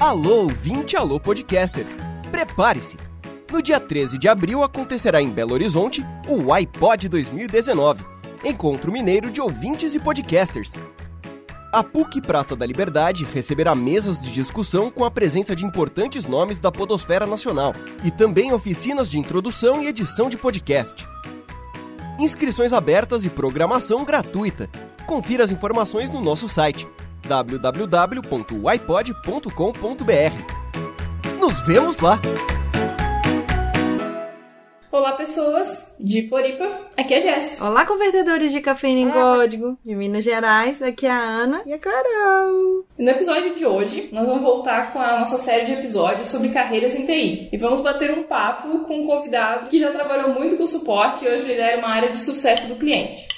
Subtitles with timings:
[0.00, 1.84] Alô, ouvinte, alô, podcaster.
[2.30, 2.96] Prepare-se.
[3.50, 8.04] No dia 13 de abril acontecerá em Belo Horizonte o iPod 2019,
[8.44, 10.70] Encontro Mineiro de Ouvintes e Podcasters.
[11.72, 16.60] A PUC Praça da Liberdade receberá mesas de discussão com a presença de importantes nomes
[16.60, 17.74] da podosfera nacional
[18.04, 21.08] e também oficinas de introdução e edição de podcast.
[22.20, 24.70] Inscrições abertas e programação gratuita.
[25.08, 26.86] Confira as informações no nosso site
[27.28, 28.58] www.ipod.com.br.
[31.38, 32.18] Nos vemos lá!
[34.90, 36.66] Olá, pessoas de Floripa.
[36.96, 37.60] Aqui é a Jess.
[37.60, 40.82] Olá, convertedores de cafeína em código de Minas Gerais.
[40.82, 42.86] Aqui é a Ana e a Carol.
[42.98, 46.94] No episódio de hoje, nós vamos voltar com a nossa série de episódios sobre carreiras
[46.94, 47.48] em TI.
[47.52, 51.28] E vamos bater um papo com um convidado que já trabalhou muito com suporte e
[51.28, 53.37] hoje lidera uma área de sucesso do cliente.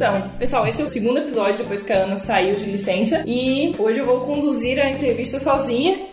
[0.00, 3.74] Então, pessoal, esse é o segundo episódio depois que a Ana saiu de licença e
[3.78, 6.06] hoje eu vou conduzir a entrevista sozinha.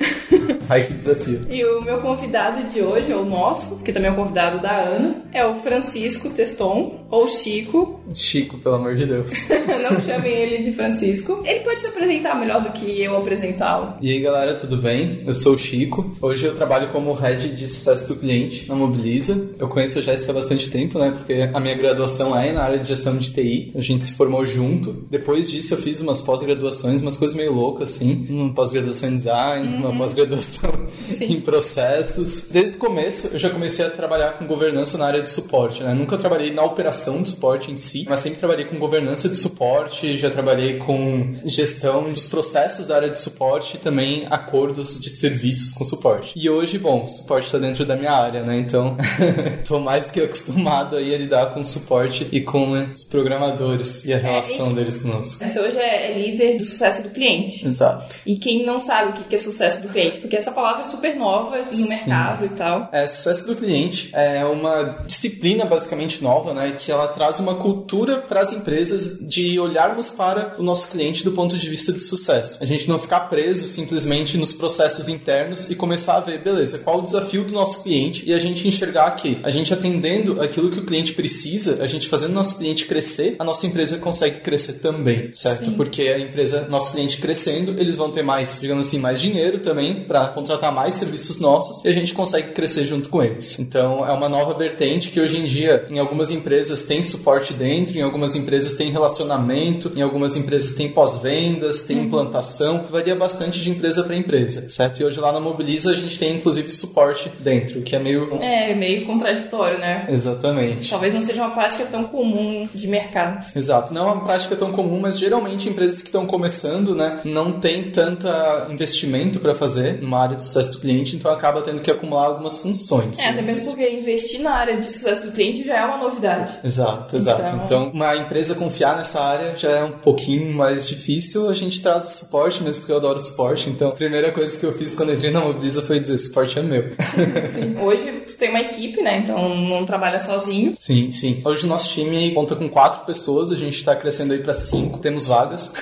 [0.68, 1.48] Ai, que desafio.
[1.50, 5.22] E o meu convidado de hoje, ou nosso, que também é o convidado da Ana,
[5.34, 8.00] é o Francisco Teston, ou Chico.
[8.14, 9.34] Chico, pelo amor de Deus.
[9.82, 11.42] Não chamem ele de Francisco.
[11.46, 13.94] Ele pode se apresentar melhor do que eu apresentá-lo.
[14.02, 15.24] E aí, galera, tudo bem?
[15.26, 16.16] Eu sou o Chico.
[16.22, 19.50] Hoje eu trabalho como Head de Sucesso do Cliente na Mobiliza.
[19.60, 21.14] Eu conheço a Jéssica há bastante tempo, né?
[21.16, 23.72] Porque a minha graduação é na área de gestão de TI.
[23.76, 25.08] A gente se formou junto.
[25.10, 28.26] Depois disso, eu fiz umas pós-graduações, umas coisas meio loucas, assim.
[28.30, 29.80] Uma pós-graduação em design, uhum.
[29.80, 30.72] uma pós-graduação
[31.22, 32.46] em processos.
[32.50, 35.94] Desde o começo, eu já comecei a trabalhar com governança na área de suporte, né?
[35.94, 40.18] Nunca trabalhei na operação de suporte em si, mas sempre trabalhei com governança de suporte,
[40.18, 45.74] já trabalhei com gestão dos processos da área de suporte e também acordos de serviços
[45.74, 46.34] com suporte.
[46.36, 48.58] E hoje, bom, o suporte está dentro da minha área, né?
[48.58, 48.98] Então,
[49.68, 54.18] tô mais que acostumado aí a lidar com suporte e com os programadores e a
[54.18, 54.74] relação é, e...
[54.76, 55.48] deles conosco.
[55.48, 57.68] Você hoje é líder do sucesso do cliente.
[57.68, 58.18] Exato.
[58.26, 61.16] E quem não sabe o que é sucesso do cliente, porque essa palavra é super
[61.16, 61.90] nova no Sim.
[61.90, 62.90] mercado e tal.
[62.92, 66.76] É, sucesso do cliente é uma disciplina basicamente nova, né?
[66.80, 71.32] Que ela traz uma cultura para as empresas de olharmos para o nosso cliente do
[71.32, 72.58] ponto de vista de sucesso.
[72.62, 77.00] A gente não ficar preso simplesmente nos processos internos e começar a ver, beleza, qual
[77.00, 80.80] o desafio do nosso cliente e a gente enxergar que a gente atendendo aquilo que
[80.80, 85.32] o cliente precisa, a gente fazendo nosso cliente crescer, a nossa empresa consegue crescer também,
[85.34, 85.66] certo?
[85.66, 85.76] Sim.
[85.76, 90.04] Porque a empresa, nosso cliente crescendo, eles vão ter mais, digamos assim, mais dinheiro também
[90.04, 93.60] para contratar mais serviços nossos e a gente consegue crescer junto com eles.
[93.60, 97.98] Então é uma nova vertente que hoje em dia em algumas empresas tem suporte dentro,
[97.98, 102.06] em algumas empresas tem relacionamento, em algumas empresas tem pós-vendas, tem uhum.
[102.06, 105.00] implantação, varia bastante de empresa para empresa, certo?
[105.00, 108.74] E hoje lá na Mobiliza a gente tem inclusive suporte dentro, que é meio é
[108.74, 110.06] meio contraditório, né?
[110.10, 110.90] Exatamente.
[110.90, 113.46] Talvez não seja uma prática tão comum de mercado.
[113.56, 117.60] Exato, não é uma prática tão comum, mas geralmente empresas que estão começando, né, não
[117.60, 121.92] tem tanta investimento para fazer numa área de sucesso do cliente, então acaba tendo que
[121.92, 123.18] acumular algumas funções.
[123.20, 126.60] É, até mesmo porque investir na área de sucesso do cliente já é uma novidade.
[126.64, 127.42] Exato, exato.
[127.42, 131.50] Então, então uma empresa confiar nessa área já é um pouquinho mais difícil.
[131.50, 133.70] A gente traz o suporte, mesmo porque eu adoro suporte.
[133.70, 136.64] Então, a primeira coisa que eu fiz quando entrei na Mobiliza foi dizer: suporte é
[136.64, 136.92] meu.
[137.48, 137.78] Sim.
[137.80, 139.20] Hoje tu tem uma equipe, né?
[139.20, 140.74] Então não trabalha sozinho.
[140.76, 141.42] Sim, sim.
[141.44, 145.00] Hoje o nosso time conta com quatro pessoas, a gente tá crescendo aí para cinco,
[145.00, 145.74] temos vagas.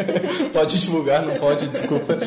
[0.52, 2.18] pode divulgar, não pode, desculpa.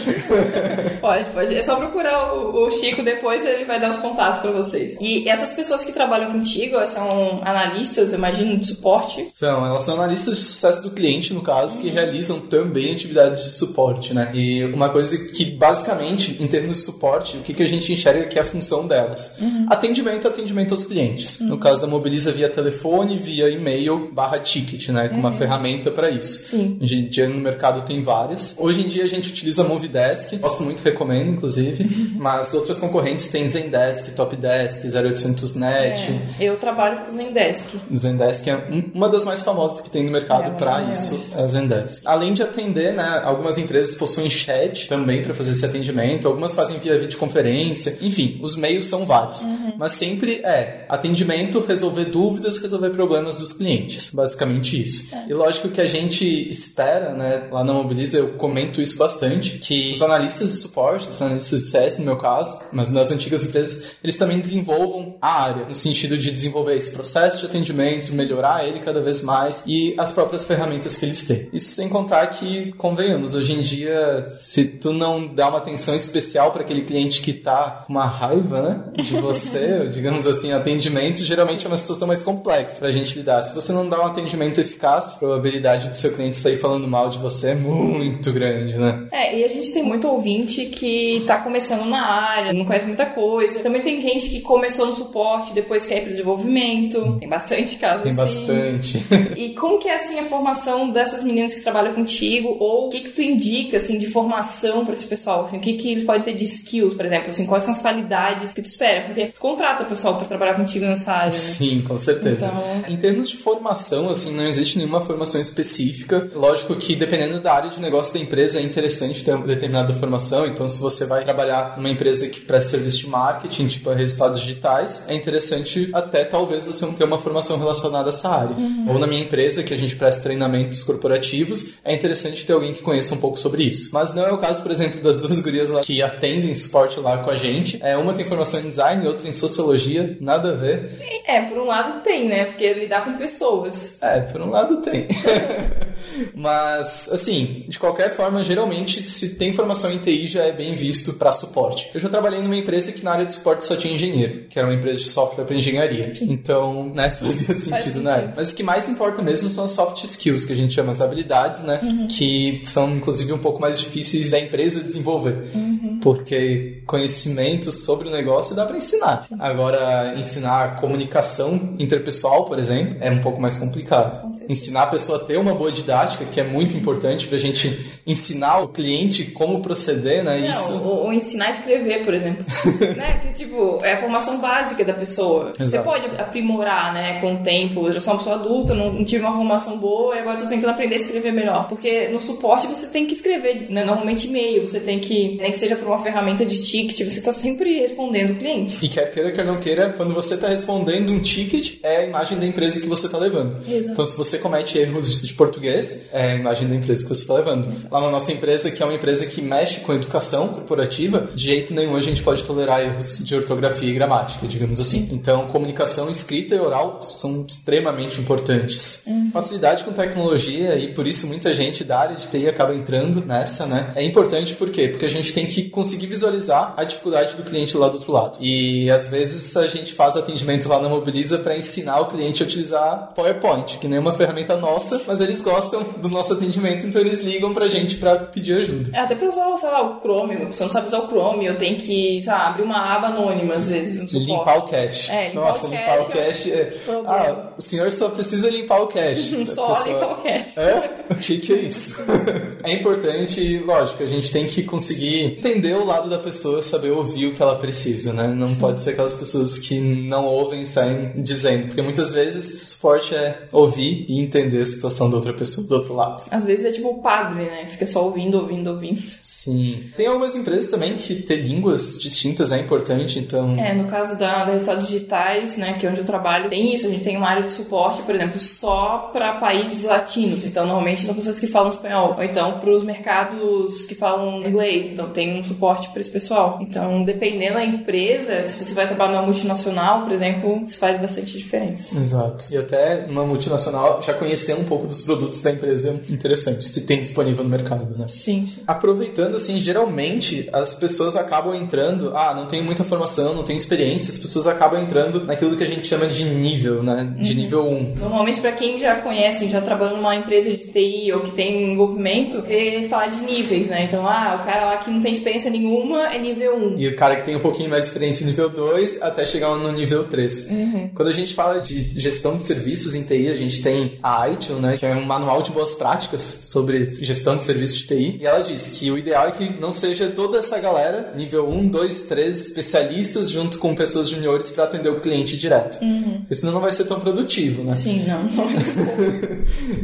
[0.99, 1.55] pode, pode.
[1.55, 4.97] É só procurar o, o Chico depois ele vai dar os contatos para vocês.
[4.99, 9.27] E essas pessoas que trabalham contigo, elas são analistas, eu imagino, de suporte?
[9.33, 13.51] São, elas são analistas de sucesso do cliente, no caso, que realizam também atividades de
[13.51, 14.31] suporte, né?
[14.33, 18.25] E uma coisa que, basicamente, em termos de suporte, o que, que a gente enxerga
[18.25, 19.37] que é a função delas?
[19.39, 19.65] Uhum.
[19.69, 21.39] Atendimento, atendimento aos clientes.
[21.39, 21.47] Uhum.
[21.47, 25.07] No caso da Mobiliza, via telefone, via e-mail, barra ticket, né?
[25.09, 25.19] Com uhum.
[25.21, 26.49] uma ferramenta para isso.
[26.49, 26.77] Sim.
[26.81, 28.55] Hoje em dia no mercado tem várias.
[28.57, 31.83] Hoje em dia a gente utiliza Movidesk, gosto muito, recomendo, inclusive.
[31.83, 32.15] Uhum.
[32.17, 36.09] Mas outras concorrentes têm Zendesk, Topdesk, 0800net.
[36.09, 37.65] É, eu trabalho com Zendesk.
[37.93, 41.47] Zendesk é uma das mais famosas que tem no mercado é, para isso, é a
[41.47, 42.03] Zendesk.
[42.05, 46.79] Além de atender, né, algumas empresas possuem chat também para fazer esse atendimento, algumas fazem
[46.79, 49.41] via videoconferência, enfim, os meios são vários.
[49.41, 49.73] Uhum.
[49.77, 54.11] Mas sempre é atendimento, resolver dúvidas, resolver problemas dos clientes.
[54.11, 55.13] Basicamente isso.
[55.15, 55.25] É.
[55.29, 59.93] E lógico que a gente espera, né, lá na Mobiliza eu comento isso bastante, que
[59.93, 63.97] os analistas de suporte, os analistas de CS no meu caso, mas nas antigas empresas,
[64.03, 68.79] eles também desenvolvam a área, no sentido de desenvolver esse processo de atendimento, melhorar ele
[68.79, 71.49] cada vez mais e as próprias ferramentas que eles têm.
[71.51, 76.51] Isso sem contar que, convenhamos, hoje em dia, se tu não dá uma atenção especial
[76.51, 81.65] para aquele cliente que tá com uma raiva, né, de você, digamos assim, atendimento, geralmente
[81.65, 83.41] é uma situação mais complexa pra gente lidar.
[83.41, 87.09] Se você não dá um atendimento eficaz, a probabilidade do seu cliente sair falando mal
[87.09, 89.07] de você é muito grande, né?
[89.11, 93.05] É, e a gente tem muito ouvinte que tá começando na área, não conhece muita
[93.05, 93.59] coisa.
[93.59, 97.01] Também tem gente que começou no suporte, depois quer ir pro desenvolvimento.
[97.01, 97.19] Sim.
[97.19, 98.45] Tem bastante casos tem assim.
[98.45, 99.05] Tem bastante.
[99.35, 102.57] E como que é assim a formação dessas meninas que trabalham contigo?
[102.59, 105.45] Ou o que que tu indica assim de formação para esse pessoal?
[105.45, 107.29] Assim, o que que eles podem ter de skills, por exemplo?
[107.29, 109.01] Assim, quais são as qualidades que tu espera?
[109.01, 111.31] Porque tu contrata o pessoal para trabalhar contigo nessa área.
[111.31, 111.37] Né?
[111.37, 112.45] Sim, com certeza.
[112.45, 112.83] Então...
[112.87, 116.29] Em termos de formação, assim, não existe nenhuma formação específica.
[116.33, 120.45] Lógico que dependendo da área de negócio da empresa é interessante ter uma determinada formação.
[120.45, 125.03] Então, se você vai trabalhar numa empresa que presta serviço de marketing, tipo resultados digitais,
[125.07, 128.55] é interessante até talvez você não ter uma formação relacionada a essa área.
[128.55, 128.85] Uhum.
[128.89, 132.81] Ou na minha empresa, que a gente presta treinamentos corporativos, é interessante ter alguém que
[132.81, 133.89] conheça um pouco sobre isso.
[133.93, 137.17] Mas não é o caso, por exemplo, das duas gurias lá que atendem suporte lá
[137.19, 137.79] com a gente.
[137.81, 140.97] É, uma tem formação em design, outra em sociologia, nada a ver.
[141.25, 142.45] É, por um lado tem, né?
[142.45, 144.01] Porque lidar com pessoas.
[144.01, 145.07] É, por um lado tem.
[146.35, 151.13] Mas, assim, de qualquer forma, geralmente, se tem formação em TI, já é bem visto
[151.13, 151.89] para suporte.
[151.93, 154.67] Eu já trabalhei numa empresa que na área de suporte só tinha engenheiro, que era
[154.67, 156.13] uma empresa de software para engenharia.
[156.21, 158.33] Então, né, fazia sentido, Faz sentido, né?
[158.35, 161.01] Mas o que mais importa mesmo são as soft skills, que a gente chama as
[161.01, 161.79] habilidades, né?
[161.81, 162.07] Uhum.
[162.07, 165.49] Que são, inclusive, um pouco mais difíceis da empresa desenvolver.
[165.53, 165.99] Uhum.
[166.01, 169.25] Porque conhecimento sobre o negócio dá para ensinar.
[169.25, 169.35] Sim.
[169.39, 174.29] Agora, ensinar comunicação interpessoal, por exemplo, é um pouco mais complicado.
[174.47, 178.59] Ensinar a pessoa a ter uma boa didática, que é muito importante pra gente ensinar
[178.59, 180.39] o cliente como proceder, né?
[180.39, 180.73] Não, Isso.
[180.73, 182.45] Ou, ou, ensinar a escrever, por exemplo.
[182.95, 183.19] né?
[183.21, 185.51] Que, tipo, é a formação básica da pessoa.
[185.59, 185.69] Exato.
[185.69, 187.87] Você pode aprimorar, né, com o tempo.
[187.87, 190.47] Eu já sou uma pessoa adulta, não, não tive uma formação boa e agora tô
[190.47, 191.67] tentando aprender a escrever melhor.
[191.67, 193.83] Porque no suporte você tem que escrever, né?
[193.83, 197.31] Normalmente e-mail, você tem que, nem que seja por uma ferramenta de ticket, você tá
[197.31, 198.85] sempre respondendo o cliente.
[198.85, 202.37] E quer queira, quer não queira, quando você tá respondendo um ticket, é a imagem
[202.37, 203.57] da empresa que você tá levando.
[203.67, 203.91] Exato.
[203.91, 207.33] Então, se você comete erros de português, é a imagem da empresa que você está
[207.33, 207.67] levando.
[207.89, 211.73] Lá na nossa empresa, que é uma empresa que mexe com educação corporativa, de jeito
[211.73, 215.09] nenhum a gente pode tolerar erros de ortografia e gramática, digamos assim.
[215.11, 219.01] Então, comunicação escrita e oral são extremamente importantes.
[219.05, 219.31] Uhum.
[219.31, 223.65] Facilidade com tecnologia e por isso muita gente da área de TI acaba entrando nessa,
[223.65, 223.91] né?
[223.95, 224.87] É importante por quê?
[224.87, 228.37] Porque a gente tem que conseguir visualizar a dificuldade do cliente lá do outro lado.
[228.41, 232.45] E às vezes a gente faz atendimento lá na Mobiliza para ensinar o cliente a
[232.45, 237.21] utilizar PowerPoint, que nem uma ferramenta nossa, mas eles gostam do nosso atendimento, então eles
[237.21, 238.89] ligam pra gente para pedir ajuda.
[238.95, 241.57] É, até pra usar, sei lá, o Chrome, você não sabe usar o Chrome, eu
[241.57, 245.11] tenho que, sei lá, abrir uma aba anônima às vezes Limpar o cache.
[245.11, 246.77] É, limpar Nossa, o limpar cache o cache é...
[247.05, 249.45] Ah, o senhor só precisa limpar o cache.
[249.57, 249.87] Só pessoa...
[249.87, 250.59] limpar o cache.
[250.59, 251.05] É?
[251.09, 251.95] O que, que é isso?
[252.63, 257.27] é importante, lógico, a gente tem que conseguir entender o lado da pessoa, saber ouvir
[257.27, 258.27] o que ela precisa, né?
[258.27, 258.59] Não Sim.
[258.59, 263.15] pode ser aquelas pessoas que não ouvem e saem dizendo, porque muitas vezes o suporte
[263.15, 266.23] é ouvir e entender a situação da outra pessoa do outro lado.
[266.29, 267.65] Às vezes é tipo o padre, né?
[267.67, 269.01] Fica só ouvindo, ouvindo, ouvindo.
[269.21, 269.85] Sim.
[269.95, 273.53] Tem algumas empresas também que ter línguas distintas é importante, então.
[273.53, 276.87] É, no caso da, da Resultados Digitais, né, que é onde eu trabalho, tem isso.
[276.87, 280.45] A gente tem uma área de suporte, por exemplo, só para países latinos.
[280.45, 282.15] Então, normalmente são pessoas que falam espanhol.
[282.17, 284.87] Ou então para os mercados que falam inglês.
[284.87, 286.59] Então, tem um suporte para esse pessoal.
[286.61, 291.37] Então, dependendo da empresa, se você vai trabalhar numa multinacional, por exemplo, isso faz bastante
[291.37, 291.97] diferença.
[291.97, 292.47] Exato.
[292.51, 296.85] E até numa multinacional, já conhecer um pouco dos produtos da empresa é interessante, se
[296.85, 298.07] tem disponível no mercado, né?
[298.07, 298.61] Sim, sim.
[298.65, 304.11] Aproveitando, assim, geralmente as pessoas acabam entrando, ah, não tenho muita formação, não tenho experiência,
[304.11, 307.13] as pessoas acabam entrando naquilo que a gente chama de nível, né?
[307.17, 307.36] De.
[307.37, 307.93] Nível 1.
[307.99, 312.43] Normalmente, para quem já conhece, já trabalha numa empresa de TI ou que tem envolvimento,
[312.49, 313.83] é falar de níveis, né?
[313.83, 316.79] Então, ah, o cara lá que não tem experiência nenhuma é nível 1.
[316.79, 319.55] E o cara que tem um pouquinho mais de experiência em nível 2 até chegar
[319.55, 320.47] no nível 3.
[320.49, 320.89] Uhum.
[320.93, 324.55] Quando a gente fala de gestão de serviços em TI, a gente tem a ITIL,
[324.55, 324.77] né?
[324.77, 328.17] Que é um manual de boas práticas sobre gestão de serviços de TI.
[328.21, 331.67] E ela diz que o ideal é que não seja toda essa galera, nível 1,
[331.67, 335.81] 2, 3, especialistas junto com pessoas juniores para atender o cliente direto.
[335.81, 336.19] Uhum.
[336.19, 337.26] Porque senão não vai ser tão produtivo,
[337.63, 337.73] né?
[337.73, 338.23] Sim, não.
[338.23, 338.47] não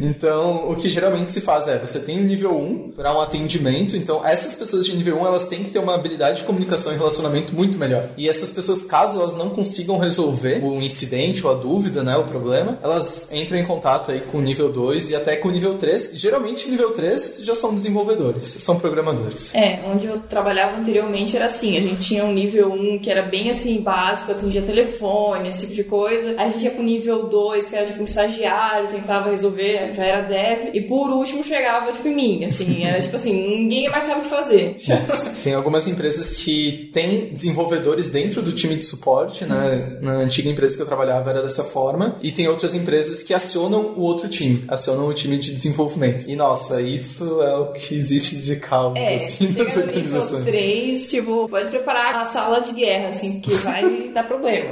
[0.00, 4.24] então, o que geralmente se faz é, você tem nível 1 para um atendimento, então
[4.26, 7.54] essas pessoas de nível 1, elas têm que ter uma habilidade de comunicação e relacionamento
[7.54, 8.08] muito melhor.
[8.16, 12.24] E essas pessoas, caso elas não consigam resolver o incidente ou a dúvida, né, o
[12.24, 15.74] problema, elas entram em contato aí com o nível 2 e até com o nível
[15.74, 16.12] 3.
[16.14, 19.54] Geralmente, nível 3 já são desenvolvedores, são programadores.
[19.54, 23.22] É, onde eu trabalhava anteriormente era assim, a gente tinha um nível 1 que era
[23.22, 26.34] bem assim, básico, atendia telefone, esse tipo de coisa.
[26.38, 30.22] A gente ia pro nível 2, que era tipo um estagiário, tentava resolver, já era
[30.22, 30.70] dev.
[30.72, 34.22] E por último chegava, tipo, em mim, assim, era tipo assim, ninguém mais sabe o
[34.22, 34.76] que fazer.
[35.42, 39.98] Tem algumas empresas que têm desenvolvedores dentro do time de suporte, né?
[40.00, 42.16] Na antiga empresa que eu trabalhava era dessa forma.
[42.22, 46.28] E tem outras empresas que acionam o outro time, acionam o time de desenvolvimento.
[46.28, 50.44] E nossa, isso é o que existe de caos, é, assim, nas organizações.
[50.44, 54.70] 3, tipo, pode preparar a sala de guerra, assim, que vai dar problema.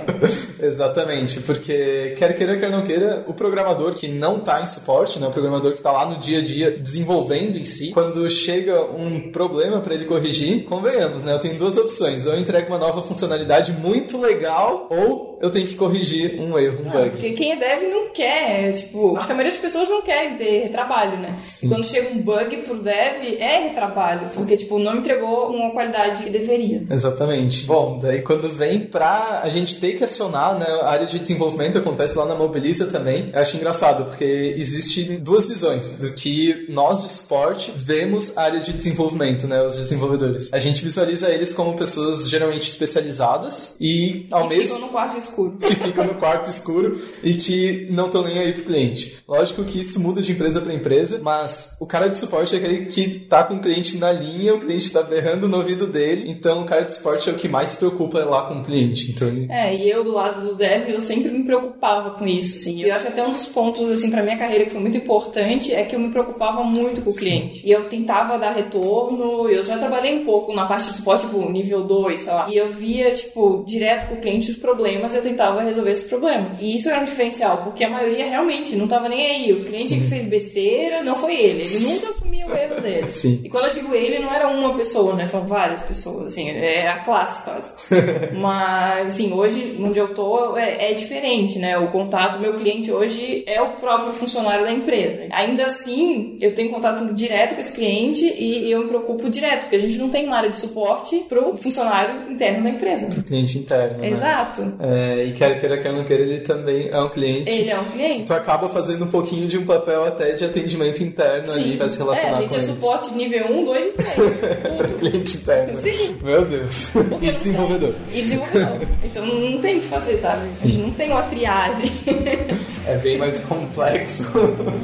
[0.60, 5.26] Exatamente, porque quer queira, quer não queira, o programador que não está em suporte, né,
[5.26, 9.30] o programador que está lá no dia a dia desenvolvendo em si, quando chega um
[9.30, 13.02] problema para ele corrigir, convenhamos, né, eu tenho duas opções, ou eu entrego uma nova
[13.02, 17.10] funcionalidade muito legal, ou eu tenho que corrigir um erro, um bug.
[17.10, 20.36] Porque quem é dev não quer, tipo, acho que a maioria das pessoas não querem
[20.36, 21.36] ter retrabalho, né?
[21.46, 21.68] Sim.
[21.68, 26.30] Quando chega um bug pro dev, é retrabalho, porque, tipo, não entregou uma qualidade que
[26.30, 26.84] deveria.
[26.88, 27.66] Exatamente.
[27.66, 31.76] Bom, daí quando vem pra a gente ter que acionar, né, a área de desenvolvimento
[31.76, 37.02] acontece lá na Mobiliza também, eu acho engraçado, porque existem duas visões do que nós
[37.02, 40.52] de suporte vemos a área de desenvolvimento, né, os desenvolvedores.
[40.52, 44.74] A gente visualiza eles como pessoas geralmente especializadas e ao mesmo...
[44.74, 45.58] Ficam no quarto escuro.
[45.58, 49.22] Que ficam no quarto escuro e que não estão nem aí pro cliente.
[49.26, 52.86] Lógico que isso muda de empresa para empresa, mas o cara de suporte é aquele
[52.86, 56.62] que tá com o cliente na linha, o cliente tá berrando no ouvido dele, então
[56.62, 59.10] o cara de suporte é o que mais se preocupa lá com o cliente.
[59.10, 59.46] Então ele...
[59.50, 62.82] É, e eu do lado do dev, eu sempre me preocupava com isso, assim.
[62.82, 65.72] Eu acho que até um dos pontos, assim, pra minha carreira que foi muito importante
[65.72, 67.60] é que eu me preocupava muito com o cliente.
[67.60, 67.62] Sim.
[67.64, 71.50] E eu tentava dar retorno, eu já trabalhei um pouco na parte de suporte, tipo,
[71.50, 72.48] nível 2, sei lá.
[72.50, 76.08] E eu via, tipo, direto com o cliente os problemas e eu tentava resolver esses
[76.08, 76.60] problemas.
[76.60, 79.52] E isso era um diferencial, porque a maioria realmente não tava nem aí.
[79.52, 80.00] O cliente Sim.
[80.00, 81.62] que fez besteira não foi ele.
[81.62, 83.10] Ele nunca assumia o erro dele.
[83.10, 83.40] Sim.
[83.44, 85.24] E quando eu digo ele, não era uma pessoa, né?
[85.26, 86.50] São várias pessoas, assim.
[86.50, 87.72] É a classe, quase.
[88.34, 91.78] Mas, assim, hoje, onde eu tô, é, é diferente, né?
[91.78, 95.26] O contato, meu cliente hoje é o próprio funcionário da empresa.
[95.30, 99.76] Ainda assim, eu tenho contato direto com esse cliente e eu me preocupo direto, porque
[99.76, 103.06] a gente não tem uma área de suporte pro funcionário interno da empresa.
[103.06, 104.08] Pro cliente interno, né?
[104.08, 104.62] Exato.
[105.02, 107.50] É, e quer queira, quer não queira, ele também é um cliente.
[107.50, 108.26] Ele é um cliente.
[108.26, 111.60] Tu acaba fazendo um pouquinho de um papel até de atendimento interno Sim.
[111.60, 114.38] ali, vai se relacionar com É, a gente é suporte nível 1, 2 e 3.
[114.76, 115.76] Para cliente interno.
[115.76, 116.16] Sim.
[116.22, 116.88] Meu Deus.
[117.22, 117.94] E desenvolvedor.
[118.12, 118.88] E desenvolvedor.
[119.04, 120.46] Então não tem o que fazer, sabe?
[120.62, 121.90] A gente não tem uma triagem.
[122.84, 124.28] É bem mais complexo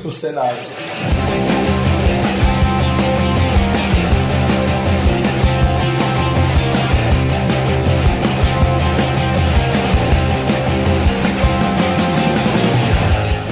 [0.04, 0.62] o cenário.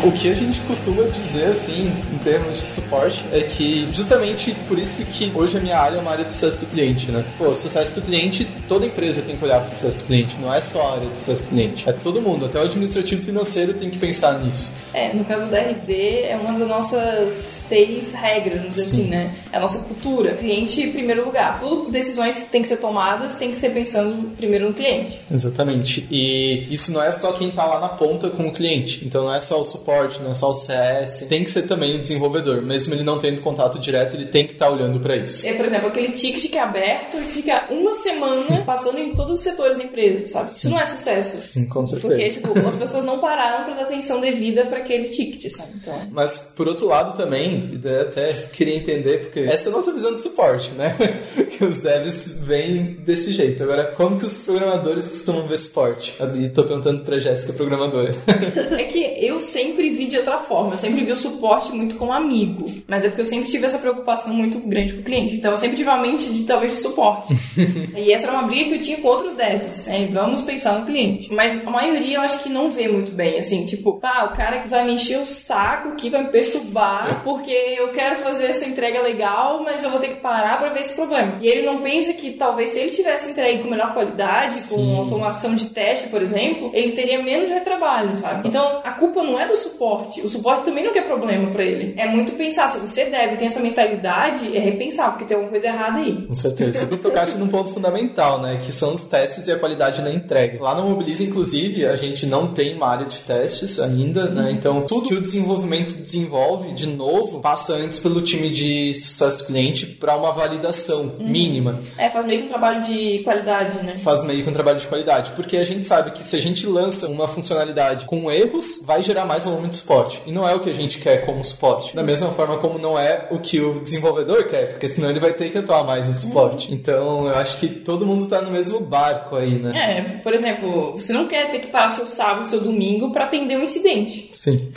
[0.06, 4.52] O que que a gente costuma dizer, assim, em termos de suporte, é que justamente
[4.68, 7.24] por isso que hoje a minha área é uma área de sucesso do cliente, né?
[7.38, 10.52] Pô, sucesso do cliente, toda empresa tem que olhar para o sucesso do cliente, não
[10.52, 13.74] é só a área de sucesso do cliente, é todo mundo, até o administrativo financeiro
[13.74, 14.72] tem que pensar nisso.
[14.96, 19.34] É, no caso da RD, é uma das nossas seis regras, vamos dizer assim, né?
[19.52, 20.32] É a nossa cultura.
[20.34, 21.60] Cliente em primeiro lugar.
[21.60, 25.20] Tudo decisões têm que ser tomadas, tem que ser pensando primeiro no cliente.
[25.30, 26.06] Exatamente.
[26.10, 29.04] E isso não é só quem tá lá na ponta com o cliente.
[29.04, 31.26] Então não é só o suporte, não é só o CS.
[31.28, 32.62] Tem que ser também o desenvolvedor.
[32.62, 35.46] Mesmo ele não tendo contato direto, ele tem que estar tá olhando para isso.
[35.46, 39.38] É, por exemplo, aquele ticket que é aberto e fica uma semana passando em todos
[39.38, 40.50] os setores da empresa, sabe?
[40.50, 41.38] Isso não é sucesso.
[41.40, 42.14] Sim, com certeza.
[42.14, 45.72] Porque, tipo, as pessoas não pararam para dar atenção devida para aquele ticket, sabe?
[45.80, 45.94] Então...
[46.10, 50.14] Mas, por outro lado, também, eu até queria entender, porque essa é a nossa visão
[50.14, 50.96] de suporte, né?
[51.50, 53.62] que os devs vêm desse jeito.
[53.62, 56.14] Agora, como que os programadores costumam ver suporte?
[56.36, 58.14] E tô perguntando pra Jéssica, programadora.
[58.78, 60.74] é que eu sempre vi de outra forma.
[60.74, 62.64] Eu sempre vi o suporte muito como amigo.
[62.86, 65.34] Mas é porque eu sempre tive essa preocupação muito grande com o cliente.
[65.34, 67.34] Então eu sempre tive uma mente de talvez de suporte.
[67.96, 69.86] e essa era uma briga que eu tinha com outros devs.
[69.86, 70.08] Né?
[70.12, 71.32] Vamos pensar no cliente.
[71.32, 73.38] Mas a maioria eu acho que não vê muito bem.
[73.38, 77.22] Assim, tipo, ah, o cara que vai me encher o saco, que vai me perturbar,
[77.22, 80.80] porque eu quero fazer essa entrega legal, mas eu vou ter que parar para ver
[80.80, 81.38] esse problema.
[81.40, 84.74] E ele não pensa que talvez se ele tivesse entregue com melhor qualidade, Sim.
[84.74, 88.48] com automação de teste, por exemplo, ele teria menos retrabalho, sabe?
[88.48, 89.75] Então a culpa não é do suporte.
[90.22, 91.94] O suporte também não quer problema para ele.
[91.96, 92.68] É muito pensar.
[92.68, 96.26] Se você deve ter essa mentalidade, é repensar, porque tem alguma coisa errada aí.
[96.26, 96.86] Com certeza.
[96.86, 98.60] Você tocaste num ponto fundamental, né?
[98.64, 100.62] Que são os testes e a qualidade na entrega.
[100.62, 104.50] Lá no Mobilize, inclusive, a gente não tem uma área de testes ainda, né?
[104.50, 109.44] Então tudo que o desenvolvimento desenvolve, de novo, passa antes pelo time de sucesso do
[109.44, 111.28] cliente para uma validação uhum.
[111.28, 111.80] mínima.
[111.96, 113.98] É, faz meio que um trabalho de qualidade, né?
[114.02, 116.66] Faz meio que um trabalho de qualidade, porque a gente sabe que se a gente
[116.66, 120.22] lança uma funcionalidade com erros, vai gerar mais volume de suporte.
[120.26, 121.94] E não é o que a gente quer como suporte.
[121.94, 125.32] Da mesma forma como não é o que o desenvolvedor quer, porque senão ele vai
[125.32, 126.68] ter que atuar mais no suporte.
[126.68, 126.74] Uhum.
[126.74, 129.72] Então, eu acho que todo mundo tá no mesmo barco aí, né?
[129.74, 133.56] É, por exemplo, você não quer ter que parar seu sábado, seu domingo para atender
[133.56, 134.30] um incidente.
[134.34, 134.72] Sim.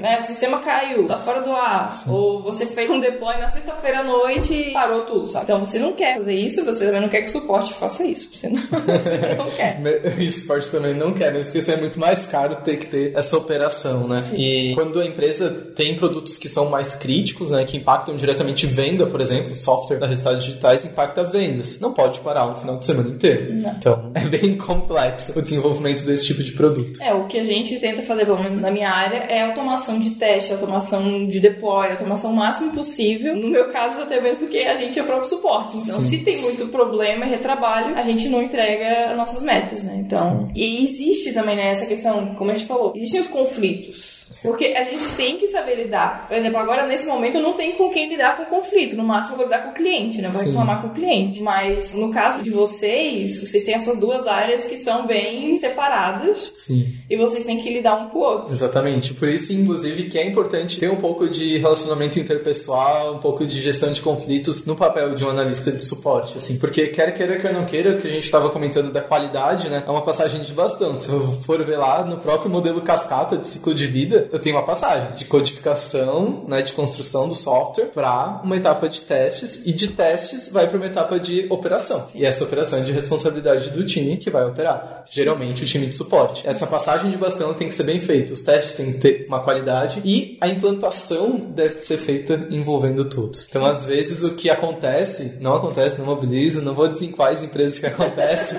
[0.00, 0.18] né?
[0.20, 1.92] O sistema caiu, tá fora do ar.
[1.92, 2.10] Sim.
[2.10, 5.44] Ou você fez um deploy na sexta-feira à noite e parou tudo, sabe?
[5.44, 8.30] Então você não quer fazer isso, você também não quer que o suporte faça isso.
[8.34, 9.80] Você não, você não quer.
[10.18, 13.12] E o suporte também não quer, mesmo porque é muito mais caro ter que ter
[13.16, 14.24] essa operação, né?
[14.36, 17.64] E quando a empresa tem produtos que são mais críticos, né?
[17.64, 21.80] Que impactam diretamente venda, por exemplo, software da resultados digitais impacta vendas.
[21.80, 23.54] Não pode parar um final de semana inteiro.
[23.54, 23.70] Não.
[23.70, 27.02] Então, é bem complexo o desenvolvimento desse tipo de produto.
[27.02, 30.10] É, o que a gente tenta fazer, pelo menos na minha área, é automação de
[30.10, 33.34] teste, automação de deploy, automação o máximo possível.
[33.34, 35.76] No meu caso, até mesmo porque a gente é o próprio suporte.
[35.76, 36.08] Então, Sim.
[36.08, 39.96] se tem muito problema e retrabalho, a gente não entrega nossas metas, né?
[39.96, 40.52] Então, Sim.
[40.54, 44.19] e existe também né, essa questão, como a gente falou, existem os conflitos.
[44.42, 46.28] Porque a gente tem que saber lidar.
[46.28, 48.96] Por exemplo, agora nesse momento eu não tenho com quem lidar com conflito.
[48.96, 50.28] No máximo eu vou lidar com o cliente, né?
[50.28, 50.46] Vou Sim.
[50.46, 51.42] reclamar com o cliente.
[51.42, 56.52] Mas no caso de vocês, vocês têm essas duas áreas que são bem separadas.
[56.54, 56.94] Sim.
[57.08, 58.52] E vocês têm que lidar um com o outro.
[58.52, 59.14] Exatamente.
[59.14, 63.60] Por isso, inclusive, que é importante ter um pouco de relacionamento interpessoal, um pouco de
[63.60, 66.56] gestão de conflitos no papel de um analista de suporte, assim.
[66.56, 69.82] Porque quer queira, quer não queira, o que a gente estava comentando da qualidade, né?
[69.86, 70.94] É uma passagem de bastão.
[70.94, 74.56] Se eu for ver lá no próprio modelo cascata de ciclo de vida, eu tenho
[74.56, 79.72] uma passagem de codificação, né, de construção do software para uma etapa de testes e
[79.72, 82.06] de testes vai para uma etapa de operação.
[82.08, 82.18] Sim.
[82.18, 85.96] E essa operação é de responsabilidade do time que vai operar, geralmente o time de
[85.96, 86.46] suporte.
[86.46, 89.40] Essa passagem de bastão tem que ser bem feita, os testes têm que ter uma
[89.40, 93.46] qualidade e a implantação deve ser feita envolvendo todos.
[93.48, 97.42] Então, às vezes o que acontece, não acontece, não mobiliza, não vou dizer em quais
[97.42, 98.58] empresas que acontece,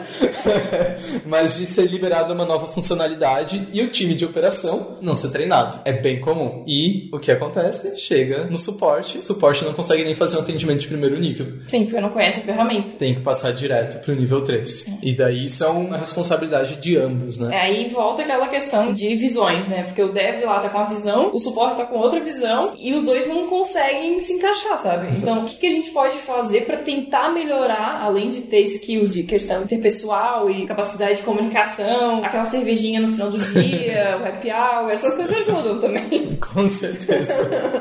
[1.25, 5.50] mas de ser liberada uma nova funcionalidade e o time de operação não ser treinado
[5.85, 6.63] É bem comum.
[6.67, 7.95] E o que acontece?
[7.97, 11.47] Chega no suporte, o suporte não consegue nem fazer um atendimento de primeiro nível.
[11.67, 12.95] Sim, porque não conhece a ferramenta.
[12.95, 14.87] Tem que passar direto pro nível 3.
[14.87, 14.91] É.
[15.01, 17.55] E daí isso é uma responsabilidade de ambos, né?
[17.55, 19.83] É, aí volta aquela questão de visões, né?
[19.83, 22.93] Porque o dev lá tá com uma visão, o suporte tá com outra visão e
[22.93, 25.07] os dois não conseguem se encaixar, sabe?
[25.17, 29.13] Então, o que, que a gente pode fazer para tentar melhorar, além de ter skills
[29.13, 34.49] de questão interpessoal e capacidade de comunicação, aquela cervejinha no final do dia, o happy
[34.49, 36.37] hour, essas coisas ajudam também.
[36.53, 37.33] Com certeza.